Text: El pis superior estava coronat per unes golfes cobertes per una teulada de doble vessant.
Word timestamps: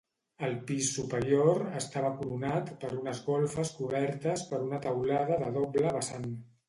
El 0.45 0.53
pis 0.69 0.87
superior 0.93 1.59
estava 1.81 2.09
coronat 2.21 2.71
per 2.85 2.91
unes 3.01 3.21
golfes 3.29 3.75
cobertes 3.83 4.47
per 4.53 4.63
una 4.69 4.81
teulada 4.87 5.39
de 5.45 5.53
doble 5.59 5.93
vessant. 6.01 6.27